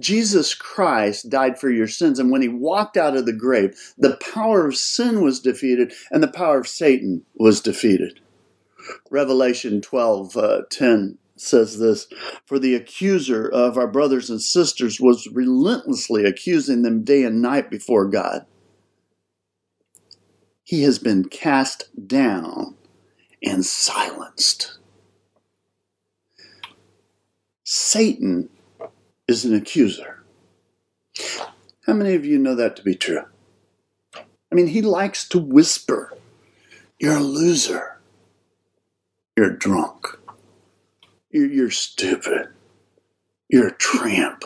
Jesus 0.00 0.52
Christ 0.52 1.30
died 1.30 1.60
for 1.60 1.70
your 1.70 1.86
sins, 1.86 2.18
and 2.18 2.32
when 2.32 2.42
he 2.42 2.48
walked 2.48 2.96
out 2.96 3.16
of 3.16 3.24
the 3.24 3.32
grave, 3.32 3.78
the 3.96 4.16
power 4.16 4.66
of 4.66 4.74
sin 4.74 5.22
was 5.22 5.38
defeated 5.38 5.92
and 6.10 6.24
the 6.24 6.26
power 6.26 6.58
of 6.58 6.66
Satan 6.66 7.24
was 7.36 7.60
defeated. 7.60 8.18
Revelation 9.12 9.80
12 9.80 10.36
uh, 10.36 10.62
10 10.72 11.18
says 11.36 11.78
this 11.78 12.08
For 12.46 12.58
the 12.58 12.74
accuser 12.74 13.48
of 13.48 13.78
our 13.78 13.86
brothers 13.86 14.28
and 14.28 14.42
sisters 14.42 15.00
was 15.00 15.28
relentlessly 15.28 16.24
accusing 16.24 16.82
them 16.82 17.04
day 17.04 17.22
and 17.22 17.40
night 17.40 17.70
before 17.70 18.06
God 18.06 18.44
he 20.70 20.82
has 20.84 21.00
been 21.00 21.24
cast 21.24 21.88
down 22.06 22.76
and 23.42 23.66
silenced. 23.66 24.78
Satan 27.64 28.48
is 29.26 29.44
an 29.44 29.52
accuser. 29.52 30.22
How 31.86 31.92
many 31.92 32.14
of 32.14 32.24
you 32.24 32.38
know 32.38 32.54
that 32.54 32.76
to 32.76 32.84
be 32.84 32.94
true? 32.94 33.24
I 34.14 34.54
mean, 34.54 34.68
he 34.68 34.80
likes 34.80 35.28
to 35.30 35.40
whisper, 35.40 36.16
You're 37.00 37.16
a 37.16 37.20
loser. 37.20 37.98
You're 39.36 39.50
drunk. 39.50 40.06
You're, 41.32 41.72
stupid. 41.72 42.46
You're 43.48 43.68
a 43.68 43.76
tramp. 43.76 44.44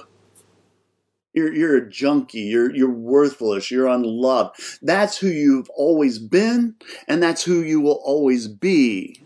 You're, 1.35 1.53
you're 1.53 1.77
a 1.77 1.91
junkie. 1.91 2.41
You're, 2.41 2.75
you're 2.75 2.91
worthless. 2.91 3.71
You're 3.71 3.89
unloved. 3.89 4.57
That's 4.81 5.19
who 5.19 5.29
you've 5.29 5.69
always 5.71 6.19
been, 6.19 6.77
and 7.09 7.23
that's 7.23 7.43
who 7.43 7.61
you 7.61 7.81
will 7.81 8.01
always 8.05 8.49
be. 8.49 9.21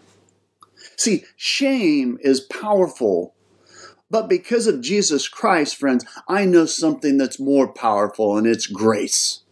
See, 0.96 1.24
shame 1.36 2.18
is 2.22 2.40
powerful. 2.40 3.34
But 4.10 4.28
because 4.28 4.66
of 4.66 4.80
Jesus 4.80 5.28
Christ, 5.28 5.76
friends, 5.76 6.04
I 6.26 6.46
know 6.46 6.64
something 6.64 7.18
that's 7.18 7.38
more 7.38 7.68
powerful, 7.68 8.38
and 8.38 8.46
it's 8.46 8.66
grace. 8.66 9.42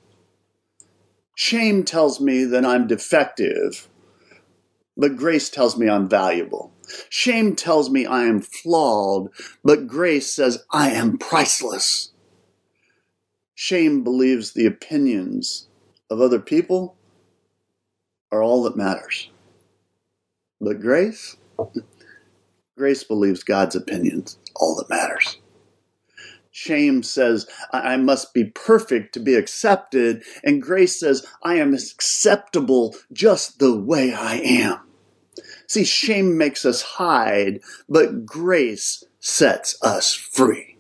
Shame 1.37 1.85
tells 1.85 2.21
me 2.21 2.45
that 2.45 2.65
I'm 2.65 2.87
defective, 2.87 3.89
but 4.97 5.17
grace 5.17 5.51
tells 5.51 5.77
me 5.77 5.87
I'm 5.91 6.09
valuable. 6.09 6.73
Shame 7.11 7.55
tells 7.55 7.91
me 7.91 8.07
I 8.07 8.23
am 8.25 8.41
flawed, 8.41 9.29
but 9.63 9.87
grace 9.87 10.33
says 10.33 10.65
I 10.73 10.93
am 10.93 11.19
priceless. 11.19 12.13
Shame 13.59 14.05
believes 14.05 14.53
the 14.53 14.67
opinions 14.67 15.67
of 16.11 16.21
other 16.21 16.39
people 16.39 16.95
are 18.31 18.43
all 18.43 18.63
that 18.65 18.77
matters. 18.77 19.31
But 20.61 20.79
grace, 20.79 21.39
grace 22.77 23.03
believes 23.03 23.43
God's 23.43 23.75
opinions 23.75 24.39
all 24.55 24.77
that 24.77 24.91
matters. 24.91 25.39
Shame 26.51 27.03
says, 27.03 27.47
I 27.73 27.97
must 27.97 28.35
be 28.35 28.45
perfect 28.45 29.15
to 29.15 29.21
be 29.21 29.35
accepted. 29.35 30.23
And 30.45 30.61
grace 30.61 31.01
says, 31.01 31.27
I 31.43 31.55
am 31.55 31.73
acceptable 31.73 32.95
just 33.11 33.59
the 33.59 33.75
way 33.75 34.13
I 34.13 34.37
am. 34.37 34.81
See, 35.67 35.85
shame 35.85 36.37
makes 36.37 36.67
us 36.67 36.83
hide, 36.83 37.61
but 37.89 38.27
grace 38.27 39.03
sets 39.19 39.83
us 39.83 40.13
free. 40.13 40.76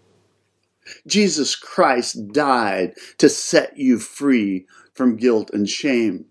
Jesus 1.07 1.55
Christ 1.55 2.33
died 2.33 2.95
to 3.19 3.29
set 3.29 3.77
you 3.77 3.99
free 3.99 4.67
from 4.95 5.17
guilt 5.17 5.51
and 5.53 5.69
shame. 5.69 6.27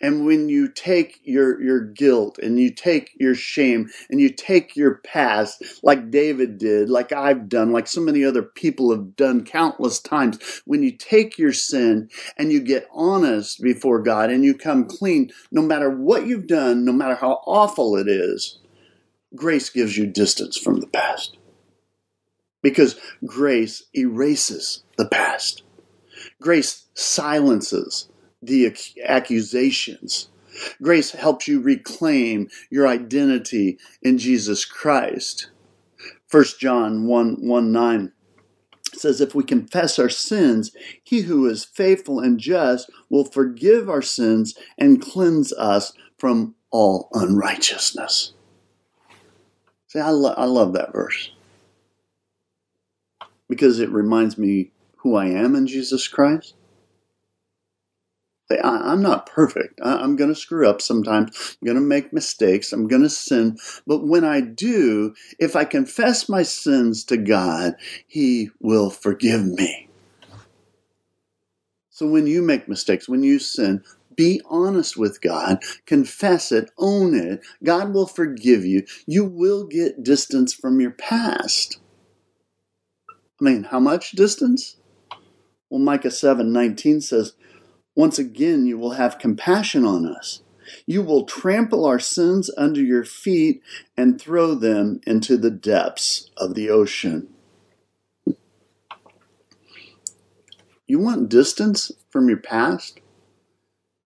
And 0.00 0.24
when 0.24 0.48
you 0.48 0.68
take 0.68 1.20
your, 1.22 1.60
your 1.62 1.80
guilt 1.80 2.38
and 2.38 2.58
you 2.58 2.70
take 2.70 3.10
your 3.20 3.34
shame 3.34 3.90
and 4.08 4.20
you 4.20 4.30
take 4.30 4.74
your 4.74 4.96
past, 5.04 5.62
like 5.82 6.10
David 6.10 6.58
did, 6.58 6.88
like 6.88 7.12
I've 7.12 7.48
done, 7.48 7.70
like 7.70 7.86
so 7.86 8.00
many 8.00 8.24
other 8.24 8.42
people 8.42 8.90
have 8.90 9.16
done 9.16 9.44
countless 9.44 10.00
times, 10.00 10.62
when 10.64 10.82
you 10.82 10.92
take 10.92 11.38
your 11.38 11.52
sin 11.52 12.08
and 12.38 12.50
you 12.50 12.60
get 12.60 12.88
honest 12.92 13.62
before 13.62 14.02
God 14.02 14.30
and 14.30 14.44
you 14.44 14.54
come 14.54 14.86
clean, 14.86 15.30
no 15.52 15.62
matter 15.62 15.90
what 15.90 16.26
you've 16.26 16.46
done, 16.46 16.84
no 16.84 16.92
matter 16.92 17.14
how 17.14 17.42
awful 17.46 17.96
it 17.96 18.08
is, 18.08 18.58
grace 19.34 19.68
gives 19.68 19.96
you 19.96 20.06
distance 20.06 20.56
from 20.56 20.80
the 20.80 20.86
past 20.88 21.36
because 22.62 22.98
grace 23.24 23.84
erases 23.94 24.82
the 24.96 25.06
past. 25.06 25.62
Grace 26.40 26.86
silences 26.94 28.08
the 28.42 28.74
accusations. 29.04 30.28
Grace 30.82 31.12
helps 31.12 31.46
you 31.46 31.60
reclaim 31.60 32.48
your 32.70 32.86
identity 32.86 33.78
in 34.02 34.18
Jesus 34.18 34.64
Christ. 34.64 35.50
1 36.30 36.44
John 36.58 37.06
1 37.06 37.36
1 37.46 37.72
9 37.72 38.12
says, 38.94 39.20
If 39.20 39.34
we 39.34 39.44
confess 39.44 39.98
our 39.98 40.08
sins, 40.08 40.72
he 41.02 41.22
who 41.22 41.46
is 41.46 41.64
faithful 41.64 42.20
and 42.20 42.38
just 42.38 42.90
will 43.08 43.24
forgive 43.24 43.88
our 43.88 44.02
sins 44.02 44.54
and 44.76 45.00
cleanse 45.00 45.52
us 45.52 45.92
from 46.18 46.54
all 46.70 47.08
unrighteousness. 47.12 48.32
See, 49.86 49.98
I, 49.98 50.10
lo- 50.10 50.34
I 50.36 50.44
love 50.44 50.72
that 50.74 50.92
verse 50.92 51.30
because 53.50 53.80
it 53.80 53.90
reminds 53.90 54.38
me 54.38 54.70
who 54.98 55.16
I 55.16 55.26
am 55.26 55.54
in 55.54 55.66
Jesus 55.66 56.08
Christ. 56.08 56.54
I'm 58.62 59.02
not 59.02 59.26
perfect. 59.26 59.78
I'm 59.82 60.16
going 60.16 60.30
to 60.30 60.40
screw 60.40 60.68
up 60.68 60.80
sometimes. 60.80 61.56
I'm 61.60 61.66
going 61.66 61.76
to 61.76 61.82
make 61.82 62.12
mistakes. 62.12 62.72
I'm 62.72 62.88
going 62.88 63.02
to 63.02 63.10
sin. 63.10 63.58
But 63.86 64.06
when 64.06 64.24
I 64.24 64.40
do, 64.40 65.14
if 65.38 65.54
I 65.54 65.64
confess 65.64 66.28
my 66.28 66.42
sins 66.42 67.04
to 67.04 67.16
God, 67.16 67.74
He 68.06 68.50
will 68.60 68.90
forgive 68.90 69.44
me. 69.44 69.88
So 71.90 72.06
when 72.06 72.26
you 72.26 72.42
make 72.42 72.68
mistakes, 72.68 73.08
when 73.08 73.22
you 73.22 73.38
sin, 73.38 73.84
be 74.16 74.40
honest 74.48 74.96
with 74.96 75.20
God, 75.20 75.62
confess 75.86 76.50
it, 76.52 76.70
own 76.78 77.14
it. 77.14 77.40
God 77.62 77.94
will 77.94 78.06
forgive 78.06 78.64
you. 78.64 78.84
You 79.06 79.24
will 79.24 79.64
get 79.64 80.02
distance 80.02 80.52
from 80.52 80.80
your 80.80 80.92
past. 80.92 81.79
I 83.40 83.44
mean, 83.44 83.64
how 83.64 83.80
much 83.80 84.12
distance? 84.12 84.76
Well, 85.70 85.80
Micah 85.80 86.10
7 86.10 86.52
19 86.52 87.00
says, 87.00 87.34
Once 87.94 88.18
again 88.18 88.66
you 88.66 88.78
will 88.78 88.92
have 88.92 89.18
compassion 89.18 89.84
on 89.84 90.06
us, 90.06 90.42
You 90.86 91.02
will 91.02 91.24
trample 91.24 91.86
our 91.86 91.98
sins 91.98 92.50
under 92.56 92.82
your 92.82 93.04
feet 93.04 93.62
and 93.96 94.20
throw 94.20 94.54
them 94.54 95.00
into 95.06 95.36
the 95.36 95.50
depths 95.50 96.30
of 96.36 96.54
the 96.54 96.68
ocean. 96.68 97.28
You 100.86 100.98
want 100.98 101.28
distance 101.28 101.92
from 102.10 102.28
your 102.28 102.38
past? 102.38 103.00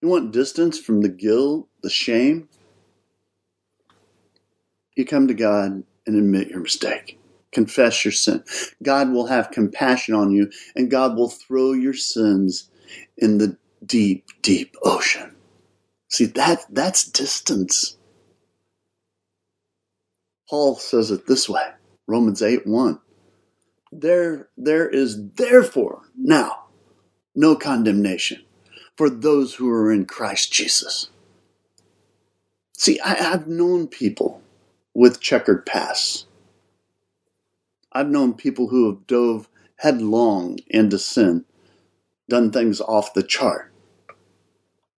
You 0.00 0.08
want 0.08 0.32
distance 0.32 0.78
from 0.78 1.02
the 1.02 1.08
guilt, 1.08 1.68
the 1.82 1.90
shame? 1.90 2.49
You 4.97 5.04
come 5.04 5.26
to 5.26 5.35
God 5.35 5.82
and 6.06 6.16
admit 6.16 6.49
your 6.49 6.61
mistake. 6.61 7.18
Confess 7.52 8.05
your 8.05 8.12
sin. 8.12 8.45
God 8.83 9.11
will 9.11 9.26
have 9.26 9.50
compassion 9.50 10.14
on 10.14 10.33
you, 10.33 10.50
and 10.76 10.90
God 10.90 11.17
will 11.17 11.31
throw 11.31 11.73
your 11.73 11.95
sins 11.95 12.71
in 13.17 13.38
the 13.38 13.57
deep, 13.85 14.26
deep 14.43 14.76
ocean. 14.83 15.35
See, 16.09 16.26
that, 16.26 16.67
that's 16.71 17.05
distance. 17.05 17.97
Paul 20.49 20.76
says 20.76 21.11
it 21.11 21.26
this 21.26 21.49
way 21.49 21.73
Romans 22.07 22.43
8 22.43 22.67
1. 22.67 23.00
There, 23.93 24.49
there 24.57 24.88
is 24.88 25.31
therefore 25.33 26.02
now 26.17 26.64
no 27.35 27.55
condemnation 27.57 28.43
for 28.97 29.09
those 29.09 29.55
who 29.55 29.71
are 29.71 29.93
in 29.93 30.07
Christ 30.07 30.52
Jesus. 30.52 31.09
See, 32.76 33.00
I, 33.00 33.14
have 33.14 33.47
known 33.49 33.88
people 33.88 34.40
with 34.95 35.21
checkered 35.21 35.67
pasts. 35.67 36.26
I've 37.92 38.09
known 38.09 38.35
people 38.35 38.68
who 38.68 38.87
have 38.90 39.07
dove 39.07 39.49
headlong 39.78 40.59
into 40.68 40.99
sin, 40.99 41.45
done 42.28 42.50
things 42.50 42.80
off 42.80 43.14
the 43.14 43.23
chart, 43.23 43.73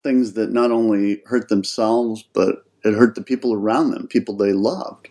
things 0.03 0.33
that 0.33 0.51
not 0.51 0.71
only 0.71 1.21
hurt 1.25 1.49
themselves, 1.49 2.23
but 2.33 2.65
it 2.83 2.93
hurt 2.95 3.15
the 3.15 3.23
people 3.23 3.53
around 3.53 3.91
them, 3.91 4.07
people 4.07 4.35
they 4.35 4.53
loved. 4.53 5.09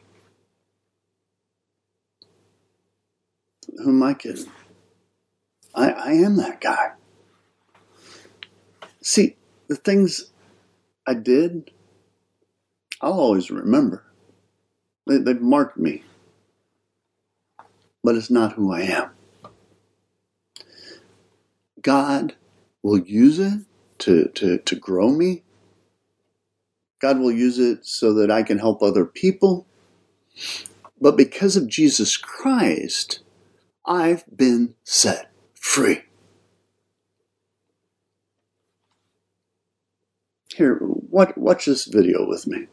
Who 3.78 3.90
am 3.90 4.02
I 4.02 4.14
kidding? 4.14 4.50
I, 5.74 5.90
I 5.90 6.12
am 6.12 6.36
that 6.36 6.60
guy. 6.60 6.92
See, 9.02 9.36
the 9.68 9.76
things 9.76 10.30
I 11.06 11.14
did, 11.14 11.70
I'll 13.00 13.20
always 13.20 13.50
remember. 13.50 14.04
They, 15.06 15.18
they've 15.18 15.40
marked 15.40 15.78
me. 15.78 16.04
But 18.02 18.16
it's 18.16 18.30
not 18.30 18.54
who 18.54 18.72
I 18.72 18.82
am. 18.82 19.10
God 21.82 22.34
will 22.82 22.98
use 22.98 23.38
it 23.38 23.60
to, 23.98 24.28
to, 24.34 24.58
to 24.58 24.76
grow 24.76 25.10
me. 25.10 25.42
God 27.00 27.18
will 27.18 27.32
use 27.32 27.58
it 27.58 27.86
so 27.86 28.14
that 28.14 28.30
I 28.30 28.42
can 28.42 28.58
help 28.58 28.82
other 28.82 29.04
people. 29.04 29.66
But 31.00 31.16
because 31.16 31.56
of 31.56 31.68
Jesus 31.68 32.16
Christ, 32.16 33.20
I've 33.86 34.24
been 34.34 34.74
set 34.84 35.30
free. 35.54 36.02
Here, 40.54 40.78
watch, 40.80 41.32
watch 41.36 41.66
this 41.66 41.86
video 41.86 42.26
with 42.26 42.46
me. 42.46 42.66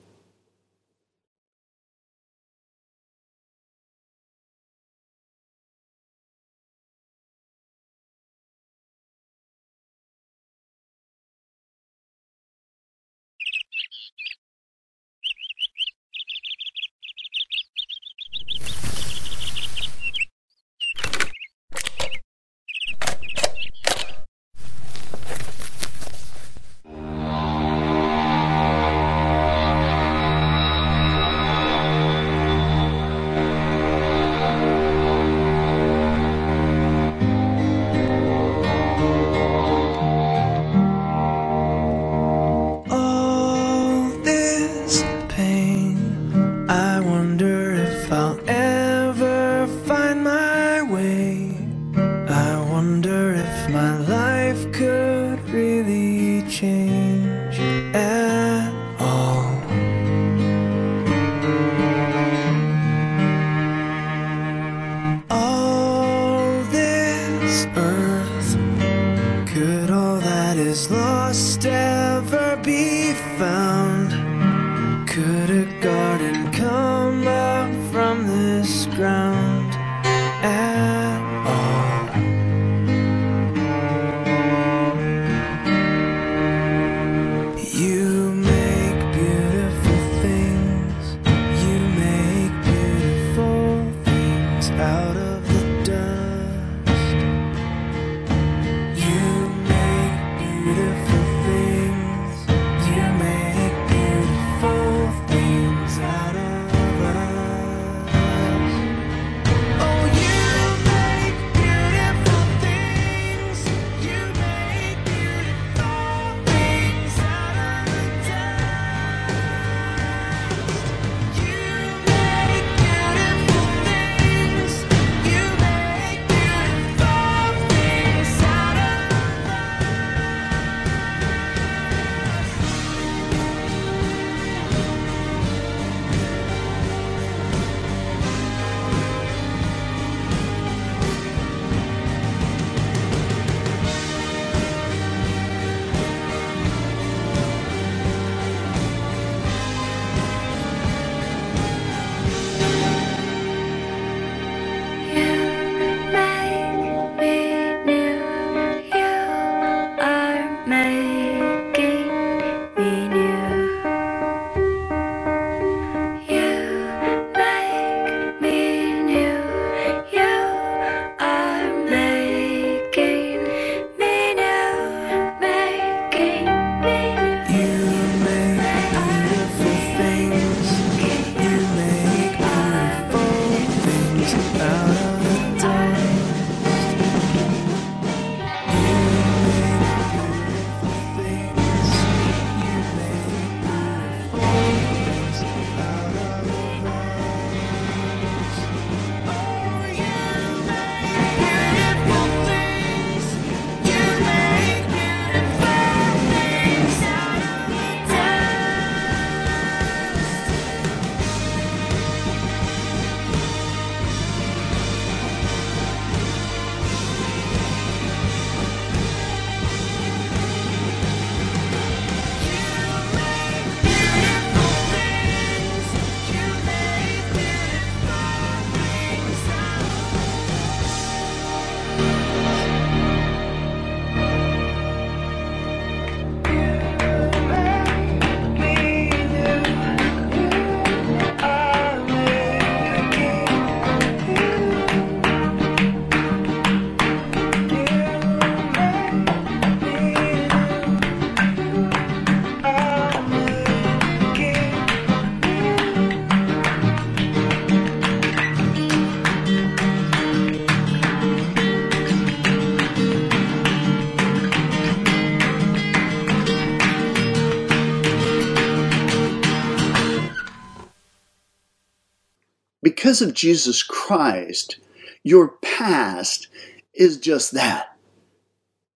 Because 273.07 273.21
of 273.21 273.33
Jesus 273.33 273.83
Christ, 273.83 274.79
your 275.23 275.53
past 275.61 276.49
is 276.93 277.17
just 277.17 277.53
that 277.53 277.97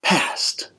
past. 0.01 0.73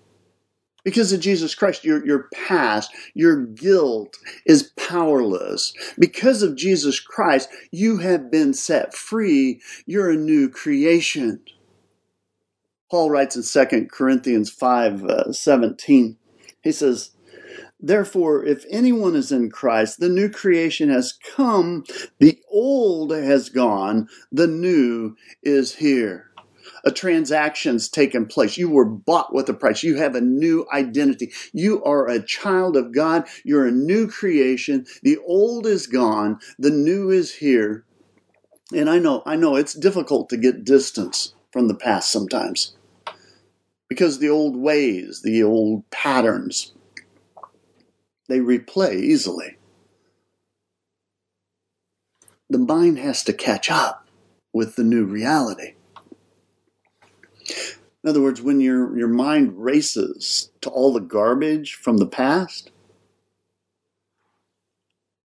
Because 0.84 1.14
of 1.14 1.20
Jesus 1.20 1.54
Christ, 1.54 1.82
your, 1.82 2.04
your 2.04 2.28
past, 2.34 2.90
your 3.14 3.46
guilt 3.46 4.18
is 4.44 4.70
powerless. 4.76 5.72
Because 5.98 6.42
of 6.42 6.56
Jesus 6.56 7.00
Christ, 7.00 7.48
you 7.70 7.96
have 7.96 8.30
been 8.30 8.52
set 8.52 8.92
free. 8.92 9.62
You're 9.86 10.10
a 10.10 10.16
new 10.16 10.50
creation. 10.50 11.40
Paul 12.90 13.08
writes 13.08 13.34
in 13.34 13.68
2 13.70 13.86
Corinthians 13.90 14.50
5 14.50 15.04
uh, 15.04 15.32
17, 15.32 16.18
he 16.60 16.70
says, 16.70 17.11
Therefore, 17.82 18.44
if 18.44 18.64
anyone 18.70 19.16
is 19.16 19.32
in 19.32 19.50
Christ, 19.50 19.98
the 19.98 20.08
new 20.08 20.30
creation 20.30 20.88
has 20.88 21.18
come, 21.34 21.84
the 22.20 22.38
old 22.48 23.10
has 23.10 23.48
gone, 23.48 24.08
the 24.30 24.46
new 24.46 25.16
is 25.42 25.74
here. 25.74 26.30
A 26.84 26.92
transaction's 26.92 27.88
taken 27.88 28.26
place. 28.26 28.56
You 28.56 28.70
were 28.70 28.84
bought 28.84 29.34
with 29.34 29.48
a 29.48 29.54
price. 29.54 29.82
You 29.82 29.96
have 29.96 30.14
a 30.14 30.20
new 30.20 30.66
identity. 30.72 31.32
You 31.52 31.82
are 31.84 32.08
a 32.08 32.22
child 32.22 32.76
of 32.76 32.94
God. 32.94 33.26
You're 33.44 33.66
a 33.66 33.72
new 33.72 34.08
creation. 34.08 34.86
The 35.02 35.18
old 35.26 35.66
is 35.66 35.86
gone, 35.88 36.38
the 36.58 36.70
new 36.70 37.10
is 37.10 37.34
here. 37.34 37.84
And 38.72 38.88
I 38.88 38.98
know, 38.98 39.22
I 39.26 39.36
know 39.36 39.56
it's 39.56 39.74
difficult 39.74 40.28
to 40.30 40.36
get 40.36 40.64
distance 40.64 41.34
from 41.52 41.68
the 41.68 41.74
past 41.74 42.10
sometimes 42.10 42.76
because 43.88 44.20
the 44.20 44.30
old 44.30 44.56
ways, 44.56 45.20
the 45.22 45.42
old 45.42 45.88
patterns, 45.90 46.72
they 48.32 48.38
replay 48.38 48.94
easily. 48.94 49.58
The 52.48 52.56
mind 52.56 52.98
has 52.98 53.22
to 53.24 53.34
catch 53.34 53.70
up 53.70 54.08
with 54.54 54.76
the 54.76 54.84
new 54.84 55.04
reality. 55.04 55.74
In 58.02 58.08
other 58.08 58.22
words, 58.22 58.40
when 58.40 58.58
your, 58.58 58.96
your 58.96 59.08
mind 59.08 59.62
races 59.62 60.50
to 60.62 60.70
all 60.70 60.94
the 60.94 61.00
garbage 61.00 61.74
from 61.74 61.98
the 61.98 62.06
past, 62.06 62.70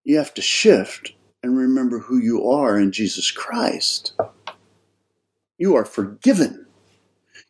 you 0.03 0.17
have 0.17 0.33
to 0.33 0.41
shift 0.41 1.13
and 1.41 1.57
remember 1.57 1.99
who 1.99 2.17
you 2.17 2.45
are 2.45 2.77
in 2.77 2.91
Jesus 2.91 3.31
Christ. 3.31 4.19
You 5.57 5.77
are 5.77 5.85
forgiven. 5.85 6.65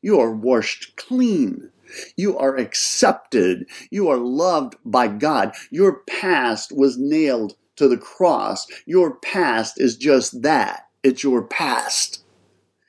You 0.03 0.19
are 0.19 0.31
washed 0.31 0.95
clean. 0.97 1.71
You 2.15 2.37
are 2.37 2.55
accepted. 2.57 3.67
You 3.89 4.09
are 4.09 4.17
loved 4.17 4.75
by 4.85 5.07
God. 5.07 5.53
Your 5.71 6.01
past 6.07 6.71
was 6.71 6.97
nailed 6.97 7.55
to 7.77 7.87
the 7.87 7.97
cross. 7.97 8.67
Your 8.85 9.15
past 9.15 9.79
is 9.79 9.97
just 9.97 10.41
that. 10.41 10.87
It's 11.03 11.23
your 11.23 11.43
past. 11.43 12.23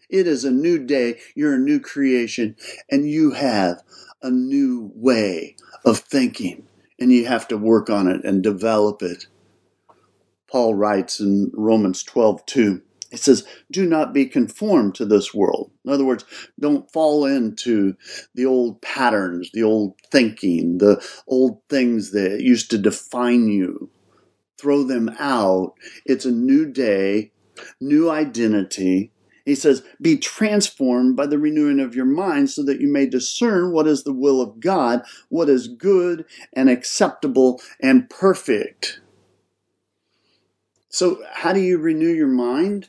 It 0.08 0.26
is 0.26 0.44
a 0.44 0.50
new 0.50 0.78
day. 0.78 1.18
You're 1.34 1.54
a 1.54 1.58
new 1.58 1.80
creation 1.80 2.56
and 2.90 3.08
you 3.08 3.32
have 3.32 3.82
a 4.22 4.30
new 4.30 4.90
way 4.94 5.56
of 5.84 5.98
thinking 5.98 6.66
and 6.98 7.12
you 7.12 7.26
have 7.26 7.46
to 7.48 7.56
work 7.56 7.90
on 7.90 8.08
it 8.08 8.24
and 8.24 8.42
develop 8.42 9.02
it. 9.02 9.26
Paul 10.50 10.74
writes 10.74 11.20
in 11.20 11.50
Romans 11.54 12.02
12, 12.02 12.44
2. 12.46 12.82
It 13.10 13.20
says, 13.20 13.46
do 13.70 13.86
not 13.86 14.12
be 14.12 14.26
conformed 14.26 14.94
to 14.96 15.06
this 15.06 15.32
world. 15.32 15.70
In 15.84 15.90
other 15.90 16.04
words, 16.04 16.24
don't 16.60 16.90
fall 16.92 17.24
into 17.24 17.96
the 18.34 18.44
old 18.44 18.82
patterns, 18.82 19.50
the 19.52 19.62
old 19.62 19.94
thinking, 20.10 20.78
the 20.78 21.02
old 21.26 21.62
things 21.70 22.10
that 22.10 22.42
used 22.42 22.70
to 22.70 22.78
define 22.78 23.48
you. 23.48 23.90
Throw 24.58 24.82
them 24.82 25.14
out. 25.18 25.74
It's 26.04 26.26
a 26.26 26.32
new 26.32 26.66
day, 26.66 27.32
new 27.80 28.10
identity. 28.10 29.12
He 29.46 29.54
says, 29.54 29.82
be 30.02 30.18
transformed 30.18 31.16
by 31.16 31.26
the 31.26 31.38
renewing 31.38 31.80
of 31.80 31.94
your 31.94 32.04
mind 32.04 32.50
so 32.50 32.62
that 32.64 32.80
you 32.80 32.88
may 32.88 33.06
discern 33.06 33.72
what 33.72 33.86
is 33.86 34.04
the 34.04 34.12
will 34.12 34.42
of 34.42 34.60
God, 34.60 35.02
what 35.30 35.48
is 35.48 35.68
good 35.68 36.26
and 36.52 36.68
acceptable 36.68 37.62
and 37.80 38.10
perfect. 38.10 39.00
So, 40.90 41.22
how 41.32 41.54
do 41.54 41.60
you 41.60 41.78
renew 41.78 42.08
your 42.08 42.28
mind? 42.28 42.88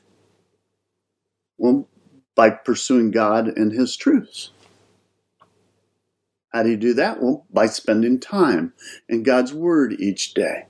Well, 1.60 1.88
by 2.36 2.50
pursuing 2.50 3.12
God 3.12 3.50
and 3.50 3.72
His 3.74 3.95
truths. 3.95 4.52
How 6.52 6.63
do 6.63 6.69
you 6.69 6.78
do 6.78 6.93
that? 6.95 7.22
Well, 7.22 7.45
by 7.52 7.67
spending 7.67 8.19
time 8.19 8.74
in 9.08 9.24
God's 9.24 9.54
Word 9.54 9.93
each 10.00 10.34
day. 10.34 10.65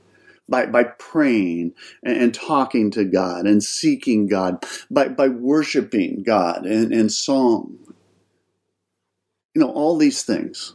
By, 0.49 0.65
by 0.65 0.83
praying 0.83 1.73
and, 2.03 2.17
and 2.17 2.33
talking 2.33 2.89
to 2.91 3.05
God 3.05 3.45
and 3.45 3.63
seeking 3.63 4.27
God, 4.27 4.65
by, 4.89 5.07
by 5.09 5.27
worshiping 5.27 6.23
God 6.23 6.65
and, 6.65 6.91
and 6.91 7.11
song. 7.11 7.77
You 9.53 9.61
know, 9.61 9.71
all 9.71 9.97
these 9.97 10.23
things, 10.23 10.73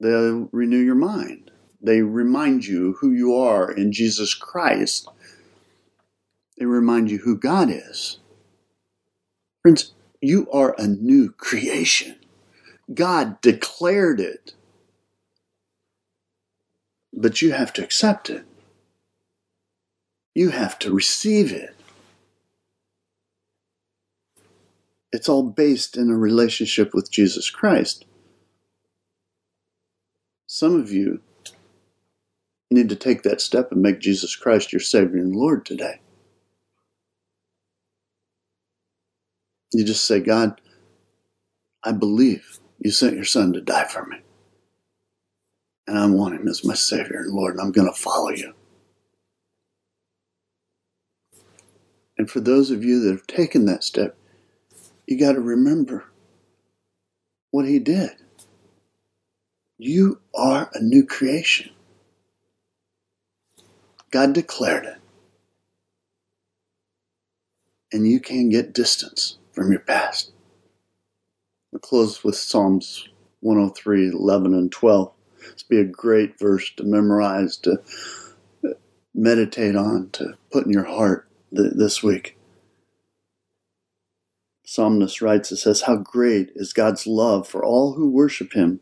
they 0.00 0.08
renew 0.50 0.78
your 0.78 0.94
mind. 0.94 1.50
They 1.82 2.00
remind 2.00 2.64
you 2.66 2.96
who 3.00 3.12
you 3.12 3.34
are 3.34 3.70
in 3.70 3.92
Jesus 3.92 4.34
Christ. 4.34 5.08
They 6.58 6.64
remind 6.64 7.10
you 7.10 7.18
who 7.18 7.36
God 7.36 7.68
is. 7.70 8.18
Friends, 9.66 9.94
you 10.20 10.48
are 10.52 10.76
a 10.78 10.86
new 10.86 11.32
creation. 11.32 12.14
God 12.94 13.40
declared 13.40 14.20
it. 14.20 14.54
But 17.12 17.42
you 17.42 17.50
have 17.50 17.72
to 17.72 17.82
accept 17.82 18.30
it. 18.30 18.44
You 20.36 20.50
have 20.50 20.78
to 20.78 20.94
receive 20.94 21.50
it. 21.50 21.74
It's 25.10 25.28
all 25.28 25.42
based 25.42 25.96
in 25.96 26.10
a 26.10 26.16
relationship 26.16 26.94
with 26.94 27.10
Jesus 27.10 27.50
Christ. 27.50 28.04
Some 30.46 30.78
of 30.78 30.92
you 30.92 31.22
need 32.70 32.88
to 32.90 32.94
take 32.94 33.24
that 33.24 33.40
step 33.40 33.72
and 33.72 33.82
make 33.82 33.98
Jesus 33.98 34.36
Christ 34.36 34.72
your 34.72 34.78
Savior 34.78 35.18
and 35.18 35.34
Lord 35.34 35.66
today. 35.66 35.98
You 39.76 39.84
just 39.84 40.06
say, 40.06 40.20
God, 40.20 40.58
I 41.84 41.92
believe 41.92 42.60
you 42.78 42.90
sent 42.90 43.14
your 43.14 43.26
son 43.26 43.52
to 43.52 43.60
die 43.60 43.84
for 43.84 44.06
me. 44.06 44.22
And 45.86 45.98
I 45.98 46.06
want 46.06 46.34
him 46.34 46.48
as 46.48 46.64
my 46.64 46.72
Savior 46.72 47.18
and 47.18 47.34
Lord, 47.34 47.52
and 47.52 47.60
I'm 47.60 47.72
going 47.72 47.86
to 47.86 47.92
follow 47.92 48.30
you. 48.30 48.54
And 52.16 52.30
for 52.30 52.40
those 52.40 52.70
of 52.70 52.82
you 52.82 53.00
that 53.00 53.10
have 53.10 53.26
taken 53.26 53.66
that 53.66 53.84
step, 53.84 54.16
you 55.06 55.18
got 55.20 55.32
to 55.32 55.40
remember 55.42 56.06
what 57.50 57.66
he 57.66 57.78
did. 57.78 58.12
You 59.76 60.22
are 60.34 60.70
a 60.72 60.80
new 60.80 61.04
creation. 61.04 61.70
God 64.10 64.32
declared 64.32 64.86
it. 64.86 64.96
And 67.92 68.08
you 68.08 68.20
can 68.20 68.48
get 68.48 68.72
distance 68.72 69.36
from 69.56 69.72
your 69.72 69.80
past. 69.80 70.32
We'll 71.72 71.80
close 71.80 72.22
with 72.22 72.36
Psalms 72.36 73.08
103, 73.40 74.10
11, 74.10 74.54
and 74.54 74.70
12. 74.70 75.12
This 75.40 75.62
be 75.62 75.80
a 75.80 75.84
great 75.84 76.38
verse 76.38 76.70
to 76.76 76.84
memorize, 76.84 77.56
to 77.58 77.82
meditate 79.14 79.74
on, 79.74 80.10
to 80.12 80.34
put 80.52 80.66
in 80.66 80.72
your 80.72 80.84
heart 80.84 81.28
th- 81.56 81.72
this 81.74 82.02
week. 82.02 82.36
Psalmist 84.66 85.22
writes, 85.22 85.50
it 85.52 85.56
says, 85.56 85.82
How 85.82 85.96
great 85.96 86.50
is 86.54 86.72
God's 86.72 87.06
love 87.06 87.48
for 87.48 87.64
all 87.64 87.94
who 87.94 88.10
worship 88.10 88.52
him, 88.52 88.80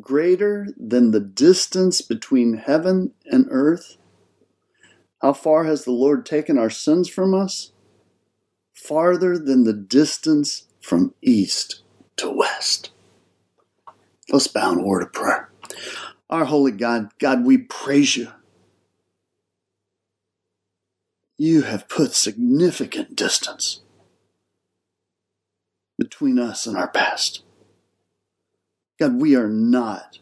greater 0.00 0.68
than 0.76 1.10
the 1.10 1.20
distance 1.20 2.00
between 2.00 2.54
heaven 2.54 3.12
and 3.26 3.46
earth. 3.50 3.98
How 5.20 5.34
far 5.34 5.64
has 5.64 5.84
the 5.84 5.92
Lord 5.92 6.26
taken 6.26 6.58
our 6.58 6.70
sins 6.70 7.08
from 7.08 7.34
us? 7.34 7.72
Farther 8.82 9.38
than 9.38 9.64
the 9.64 9.72
distance 9.72 10.66
from 10.80 11.14
east 11.22 11.82
to 12.16 12.30
west. 12.30 12.90
Let's 14.30 14.48
bow 14.48 14.72
in 14.72 14.80
a 14.80 14.82
word 14.82 15.02
of 15.02 15.12
prayer. 15.12 15.50
Our 16.28 16.46
holy 16.46 16.72
God, 16.72 17.10
God, 17.18 17.44
we 17.44 17.58
praise 17.58 18.16
you. 18.16 18.28
You 21.38 21.62
have 21.62 21.88
put 21.88 22.12
significant 22.12 23.16
distance 23.16 23.80
between 25.98 26.38
us 26.38 26.66
and 26.66 26.76
our 26.76 26.88
past. 26.88 27.42
God, 28.98 29.20
we 29.20 29.36
are 29.36 29.48
not 29.48 30.18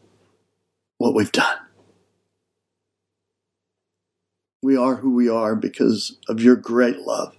what 0.98 1.14
we've 1.14 1.32
done. 1.32 1.58
We 4.62 4.76
are 4.76 4.96
who 4.96 5.14
we 5.14 5.28
are 5.28 5.56
because 5.56 6.18
of 6.28 6.40
your 6.42 6.56
great 6.56 6.98
love 6.98 7.34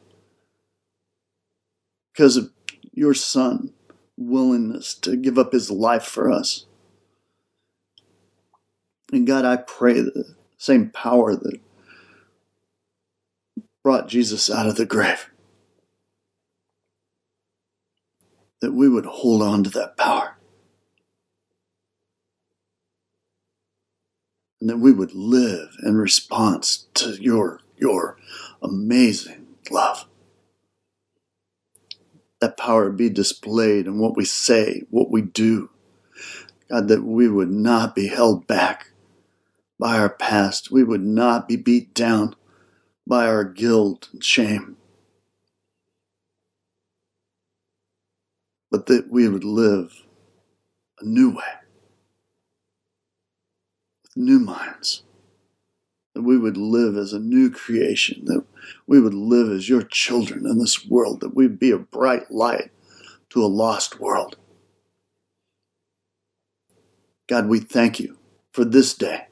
because 2.13 2.37
of 2.37 2.51
your 2.93 3.13
son 3.13 3.73
willingness 4.17 4.93
to 4.93 5.15
give 5.15 5.37
up 5.37 5.53
his 5.53 5.71
life 5.71 6.03
for 6.03 6.31
us. 6.31 6.65
And 9.11 9.27
God, 9.27 9.45
I 9.45 9.57
pray 9.57 9.93
the 9.93 10.35
same 10.57 10.89
power 10.89 11.35
that 11.35 11.59
brought 13.83 14.07
Jesus 14.07 14.49
out 14.49 14.67
of 14.67 14.75
the 14.75 14.85
grave. 14.85 15.29
That 18.61 18.73
we 18.73 18.87
would 18.87 19.05
hold 19.05 19.41
on 19.41 19.63
to 19.63 19.69
that 19.71 19.97
power. 19.97 20.37
And 24.59 24.69
that 24.69 24.77
we 24.77 24.91
would 24.91 25.13
live 25.13 25.69
in 25.83 25.97
response 25.97 26.85
to 26.93 27.15
your, 27.19 27.61
your 27.77 28.17
amazing 28.61 29.47
love. 29.71 30.05
That 32.41 32.57
power 32.57 32.91
be 32.91 33.09
displayed 33.09 33.87
in 33.87 33.99
what 33.99 34.17
we 34.17 34.25
say, 34.25 34.83
what 34.91 35.11
we 35.11 35.21
do. 35.23 35.69
God, 36.69 36.89
that 36.89 37.03
we 37.03 37.29
would 37.29 37.51
not 37.51 37.95
be 37.95 38.07
held 38.07 38.47
back 38.47 38.87
by 39.79 39.99
our 39.99 40.09
past. 40.09 40.71
We 40.71 40.83
would 40.83 41.03
not 41.03 41.47
be 41.47 41.55
beat 41.57 41.93
down 41.93 42.35
by 43.07 43.27
our 43.27 43.43
guilt 43.45 44.09
and 44.13 44.23
shame. 44.23 44.77
But 48.71 48.87
that 48.87 49.11
we 49.11 49.27
would 49.29 49.43
live 49.43 50.03
a 50.99 51.05
new 51.05 51.31
way, 51.31 51.53
with 54.03 54.17
new 54.17 54.39
minds. 54.39 55.03
That 56.13 56.23
we 56.23 56.37
would 56.37 56.57
live 56.57 56.97
as 56.97 57.13
a 57.13 57.19
new 57.19 57.49
creation, 57.49 58.25
that 58.25 58.43
we 58.85 58.99
would 58.99 59.13
live 59.13 59.49
as 59.49 59.69
your 59.69 59.83
children 59.83 60.45
in 60.45 60.59
this 60.59 60.85
world, 60.85 61.21
that 61.21 61.35
we'd 61.35 61.57
be 61.57 61.71
a 61.71 61.77
bright 61.77 62.29
light 62.31 62.71
to 63.29 63.43
a 63.43 63.47
lost 63.47 63.99
world. 63.99 64.35
God, 67.27 67.47
we 67.47 67.59
thank 67.59 67.99
you 67.99 68.17
for 68.51 68.65
this 68.65 68.93
day. 68.93 69.27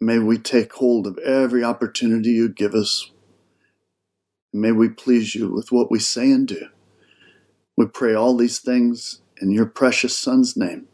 May 0.00 0.18
we 0.18 0.38
take 0.38 0.72
hold 0.74 1.06
of 1.06 1.18
every 1.18 1.64
opportunity 1.64 2.30
you 2.30 2.48
give 2.48 2.74
us. 2.74 3.10
May 4.52 4.70
we 4.70 4.88
please 4.88 5.34
you 5.34 5.50
with 5.50 5.72
what 5.72 5.90
we 5.90 5.98
say 5.98 6.30
and 6.30 6.46
do. 6.46 6.68
We 7.76 7.86
pray 7.86 8.14
all 8.14 8.36
these 8.36 8.58
things 8.58 9.20
in 9.40 9.50
your 9.50 9.66
precious 9.66 10.16
Son's 10.16 10.56
name. 10.56 10.86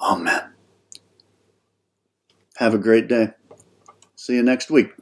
Amen. 0.00 0.54
Have 2.56 2.74
a 2.74 2.78
great 2.78 3.08
day. 3.08 3.30
See 4.16 4.34
you 4.34 4.42
next 4.42 4.70
week. 4.70 4.92